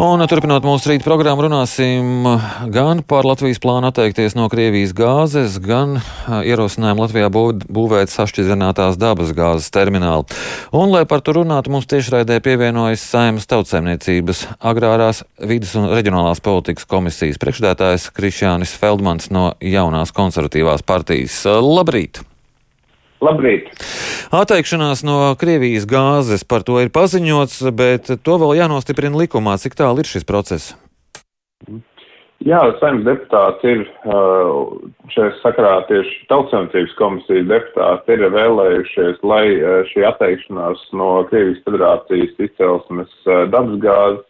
[0.00, 2.24] Un turpinot mūsu rīta programmu, runāsim
[2.72, 5.98] gan par Latvijas plānu atteikties no Krievijas gāzes, gan
[6.32, 10.24] ierosinājumu Latvijā būvēt sašķidrinātās dabas gāzes terminālu.
[10.72, 16.88] Un, lai par to runātu, mums tiešraidē pievienojas Saimas tautsēmniecības agrārās vidas un reģionālās politikas
[16.88, 21.42] komisijas priekšdētājs Krišjānis Feldmans no jaunās konservatīvās partijas.
[21.44, 22.24] Labrīt!
[23.22, 23.70] Labrīt!
[24.34, 29.58] Atteikšanās no Krievijas gāzes par to ir paziņots, bet to vēl jānostiprina likumā.
[29.62, 30.72] Cik tālu ir šis process?
[32.42, 33.82] Jā, saimnes deputāti ir
[35.14, 39.44] šajā sakarā tieši tautsēmniecības komisijas deputāti ir vēlējušies, lai
[39.92, 43.14] šī atteikšanās no Krievijas federācijas izcelsmes
[43.52, 44.24] dabasgāzes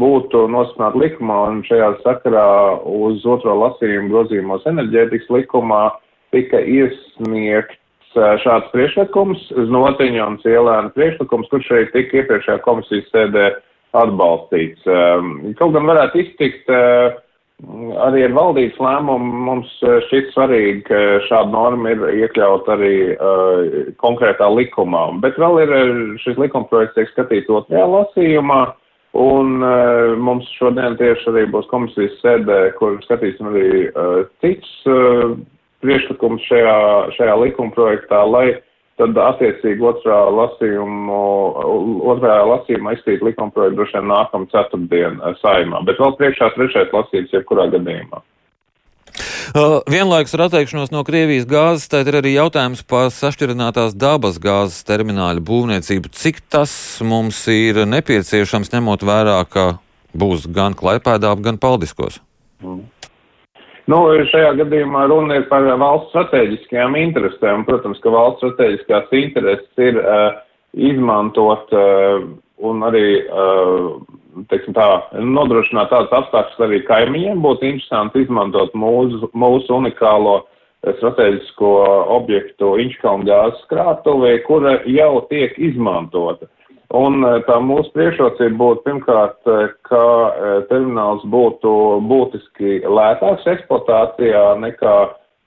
[0.00, 2.46] būtu nosprāta likumā, un šajā sakarā
[2.86, 5.82] uz otro lasījumu grozījumos enerģētikas likumā
[6.32, 7.79] tika iesniegt
[8.14, 13.50] šāds priekšlikums, Znotiņa un Cielēna priekšlikums, kurš šeit tika iepriekšējā komisijas sēdē
[14.00, 14.86] atbalstīts.
[15.58, 16.70] Kaut gan varētu iztikt
[18.00, 19.72] arī ar valdības lēmumu, mums
[20.06, 22.94] šķiet svarīgi, ka šāda norma ir iekļaut arī
[24.00, 25.06] konkrētā likumā.
[25.24, 25.74] Bet vēl ir
[26.22, 28.62] šis likumprojekts tiek skatīts otrajā lasījumā.
[29.18, 35.34] Un uh, mums šodien tieši arī būs komisijas sēdē, kur skatīsim arī uh, cits uh,
[35.84, 36.74] priekšlikums šajā,
[37.16, 38.48] šajā likuma projektā, lai
[39.00, 41.20] tad attiecīgi otrā lasījumu,
[42.12, 47.32] otrajā lasījumā izstīt likuma projektu droši vien nākam ceturtdien saimā, bet vēl priekšā trešais lasījums
[47.38, 48.20] jebkurā gadījumā.
[49.90, 55.42] Vienlaikus ar atteikšanos no Krievijas gāzes, tad ir arī jautājums par sašķirinātās dabas gāzes termināļu
[55.48, 56.12] būvniecību.
[56.14, 59.66] Cik tas mums ir nepieciešams, ņemot vērā, ka
[60.14, 62.20] būs gan klaipēdā, gan paldiskos?
[62.62, 62.84] Mm.
[63.90, 67.64] Nu, šajā gadījumā runa ir par valsts strateģiskajām interesēm.
[67.66, 70.36] Protams, ka valsts strateģiskās intereses ir uh,
[70.90, 72.20] izmantot uh,
[72.70, 73.88] un arī, uh,
[74.52, 77.42] teiksim tā, nodrošināt tādas apstākļas arī kaimiņiem.
[77.42, 80.36] Būtu interesanti izmantot mūsu, mūsu unikālo
[80.84, 81.72] strateģisko
[82.14, 86.46] objektu Inčkalnu gāzes krātuvē, kura jau tiek izmantota.
[86.96, 91.72] Un eh, tā mūsu priekšrocība būtu pirmkārt, eh, ka eh, termināls būtu
[92.10, 94.96] būtiski lētāks eksploatācijā nekā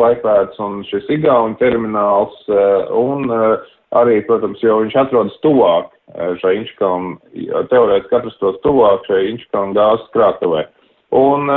[0.00, 2.36] Klaipēds un šis Igauņu termināls,
[2.96, 5.90] un arī, protams, jo viņš atrodas tuvāk
[6.40, 7.10] šai Inčkam,
[7.68, 10.62] teorētiski atrastos tuvāk šai Inčkam gāzes krātavē.
[11.20, 11.52] Un,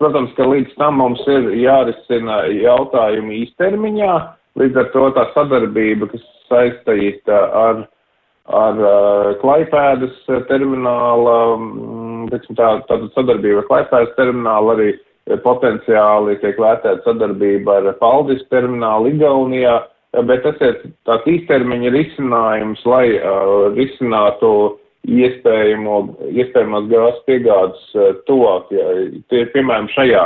[0.00, 4.16] protams, ka līdz tam mums ir jārisina jautājumi īstermiņā,
[4.62, 7.84] līdz ar to tā sadarbība, kas saistīta ar
[8.48, 10.16] ar uh, Klaipēdas
[10.48, 14.88] termināla, mm, teiksim, tā, tātad sadarbība ar Klaipēdas terminālu arī
[15.44, 19.78] potenciāli tiek vērtēta sadarbība ar Paldis terminālu Igaunijā,
[20.24, 20.78] bet tas ir
[21.08, 24.52] tāds īstermiņa risinājums, lai uh, risinātu
[25.08, 25.98] iespējamo,
[26.32, 28.88] iespējamās gāzes piegādes uh, tuvāk, ja,
[29.28, 30.24] tie piemēram šajā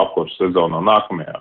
[0.00, 1.38] apkursu sezonā, nākamajā.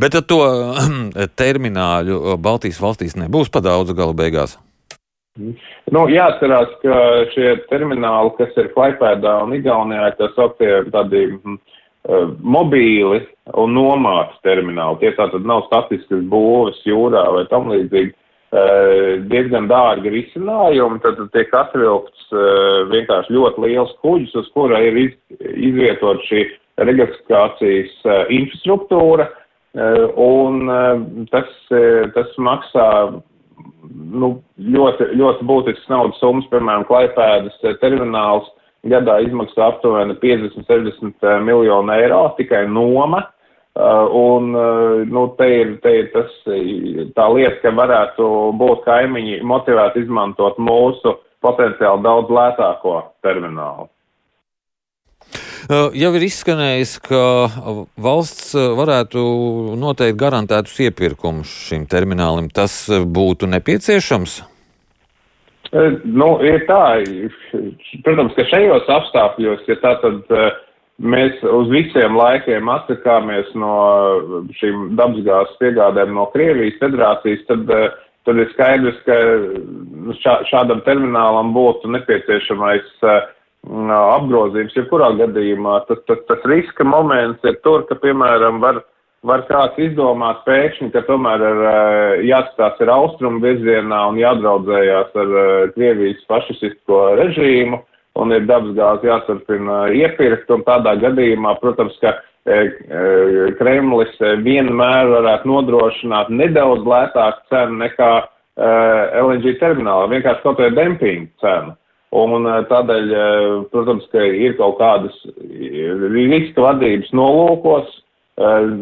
[0.00, 0.40] Bet to
[1.42, 4.56] termināļu Baltijas valstīs nebūs pa daudz galu beigās.
[5.94, 7.00] Nu, jāatcerās, ka
[7.34, 13.22] šie termināli, kas ir Klaipēdā un Igaunijā, ir tā sauktie tādi uh, mobīli
[13.60, 15.00] un nomāts termināli.
[15.02, 18.14] Tie tātad nav statiskas būves jūrā vai tam līdzīgi.
[18.50, 24.98] Uh, diezgan dārgi risinājumi, tad tiek atvilkts uh, vienkārši ļoti liels kuģis, uz kura ir
[24.98, 26.48] iz, izvietot šī
[26.80, 27.92] regasifikācijas
[28.32, 29.26] infrastruktūra,
[30.16, 31.50] un tas,
[32.14, 32.86] tas maksā
[33.90, 38.48] nu, ļoti, ļoti būtisks naudas summas, piemēram, Klaipēdas eh, termināls
[38.90, 43.26] gadā izmaksā aptuveni 50-60 eh, miljonu eiro tikai noma.
[43.80, 44.48] Uh, un,
[45.06, 46.32] nu, te ir, te ir tas,
[47.14, 48.26] tā lieta, ka varētu
[48.58, 53.86] būt kaimiņi motivēti izmantot mūsu potenciāli daudz lētāko terminālu.
[55.68, 57.24] Uh, jau ir izskanējis, ka
[58.00, 59.20] valsts uh, varētu
[59.80, 62.48] noteikt garantētus iepirkumus šim terminālim.
[62.54, 64.40] Tas būtu nepieciešams?
[65.70, 66.82] Nu, ir tā,
[68.02, 70.32] protams, ka šajos apstākļos, ja tā tad
[70.98, 73.74] mēs uz visiem laikiem atsakāmies no
[74.58, 77.70] šīm dabasgāzes piegādēm no Krievijas federācijas, tad,
[78.26, 79.20] tad ir skaidrs, ka
[80.24, 83.30] šā, šādam terminālam būtu nepieciešamais uh,
[83.68, 88.80] apgrozījums, jebkurā gadījumā tas, tas, tas riska moments ir tur, ka, piemēram, var,
[89.22, 91.60] var kāds izdomāt pēkšņi, ka tomēr ir
[92.30, 95.36] jāatstās ir austrumu virzienā un jādraudzējās ar
[95.76, 97.82] Krievijas fašistisko režīmu
[98.20, 102.16] un ir dabasgāzi jāturpina iepirkt, un tādā gadījumā, protams, ka
[103.60, 108.10] Kremlis vienmēr varētu nodrošināt nedaudz lētāku cenu nekā
[109.20, 111.76] LNG terminālā, vienkārši kaut vai dempingu cenu.
[112.10, 113.12] Un tādēļ,
[113.70, 115.14] protams, ka ir kaut kādas
[115.46, 117.92] riska vadības nolūkos,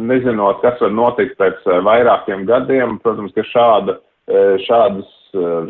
[0.09, 2.97] nezinot, kas var notikt pēc vairākiem gadiem.
[3.05, 3.99] Protams, ka šāda,
[4.65, 5.11] šādas,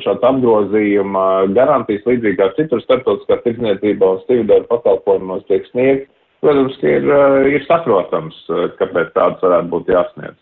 [0.04, 1.24] šāda apgrozījuma
[1.56, 6.06] garantijas līdzīgi kā citur starptautiskā tirdzniecībā un stīvdara pakalpojumos tiek sniegt.
[6.44, 7.08] Protams, ka ir,
[7.56, 8.38] ir saprotams,
[8.78, 10.38] kāpēc tāds varētu būt jāsniedz.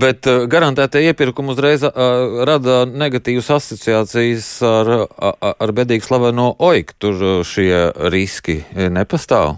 [0.00, 4.90] Bet garantētie iepirkumi uzreiz rada negatīvas asociācijas ar,
[5.48, 6.92] ar bedīgi slaveno OIK.
[7.00, 8.60] Tur šie riski
[8.92, 9.56] nepastāv.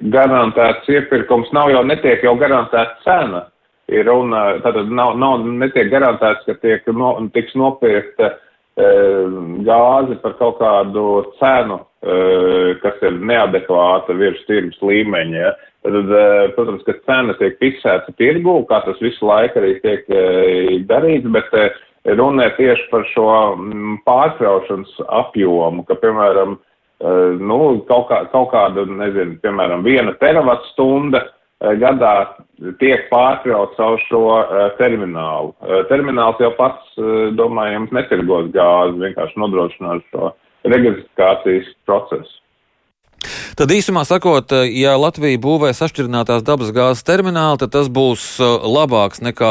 [0.00, 3.46] Garantēts iepirkums nav jau netiek jau garantēta cena.
[3.90, 8.36] Ir runa, tātad nav, nav, netiek garantēts, ka tiek no, tiks nopirkta e,
[9.66, 11.06] gāze par kaut kādu
[11.38, 12.14] cenu, e,
[12.82, 15.42] kas ir neadekvāta virs tirgus līmeņa.
[15.42, 15.56] Ja.
[15.82, 20.74] Tad, eh, protams, ka cena tiek fiksēta tirgū, kā tas visu laiku arī tiek eh,
[20.84, 21.78] darīts, bet eh,
[22.18, 26.58] runē tieši par šo mm, pārkraušanas apjomu, ka, piemēram,
[27.40, 27.56] nu,
[27.88, 31.22] kaut, kā, kaut kāda, nezinu, piemēram, viena teravat stunda
[31.60, 32.12] gadā
[32.80, 34.24] tiek pārkrauts caur šo
[34.78, 35.54] terminālu.
[35.92, 36.92] Termināls jau pats,
[37.36, 40.32] domājams, netirgos gāzi, vienkārši nodrošinās šo
[40.68, 42.36] registrācijas procesu.
[43.60, 49.50] Tad īsumā sakot, ja Latvija būvēs atšķirinātās dabas gāzes terminālu, tad tas būs labāks nekā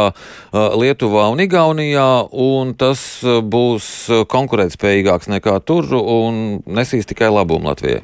[0.82, 8.02] Lietuvā un Igaunijā, un tas būs konkurētspējīgāks nekā tur un nesīs tikai labumu Latvijai.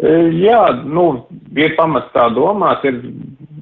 [0.00, 1.06] E, jā, nu,
[1.60, 3.00] ir pamats tā domāt, ir,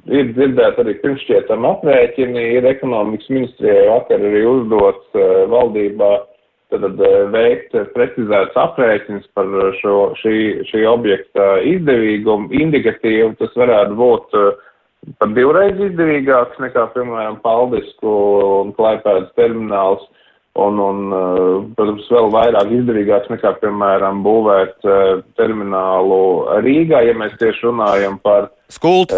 [0.07, 6.27] ir dzirdēt arī pirmšķietam aprēķini, ir ekonomikas ministrijai vakar arī uzdots uh, valdībā uh,
[6.69, 9.49] tad eh, veikt precizēts aprēķins par
[9.79, 10.35] šo, šī,
[10.69, 14.37] šī objekta izdevīgumu, indikatīvu, tas varētu būt
[15.19, 18.15] pat divreiz izdevīgāks nekā, piemēram, Paldisku
[18.61, 20.03] un Klaipēdas termināls.
[20.59, 24.87] Un, un, eh, protams, vēl vairāk izdevīgāks nekā, piemēram, būvēt
[25.37, 26.21] terminālu
[26.65, 28.49] Rīgā, ja mēs tieši runājam par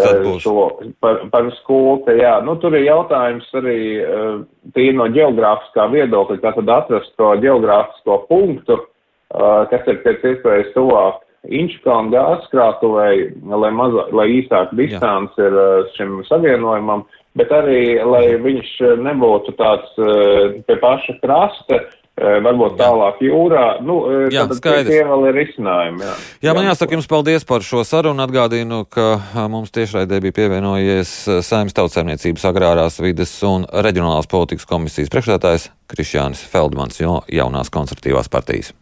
[0.00, 0.44] tad būs.
[0.44, 0.68] Šo,
[1.02, 2.36] par, par skulta, jā.
[2.44, 4.38] Nu, tur ir jautājums arī uh,
[4.76, 10.72] tīri no geogrāfiskā viedokļa, kā tad atrast to geogrāfisko punktu, uh, kas ir pēc iespējas
[10.76, 17.02] tuvāk Inčukāna gāzkrātuvei, lai, maza, lai īsāk distance ir uh, šim savienojumam,
[17.38, 22.02] bet arī, lai viņš nebūtu tāds uh, pie paša krasta, uh,
[22.44, 23.64] varbūt tālāk jūrā.
[23.84, 23.96] Nu,
[24.32, 24.90] jā, skaidrs.
[24.90, 26.04] Tie vēl ir risinājumi.
[26.04, 26.16] Jā,
[26.48, 28.24] jā man jāsaka jums paldies par šo sarunu.
[28.26, 31.14] Atgādinu, ka mums tiešraidē bija pievienojies
[31.46, 38.74] Saimnes tautsēmniecības agrārās vides un reģionālās politikas komisijas priekšstādājs Krišjānis Feldmans no jaunās konservatīvās partijas.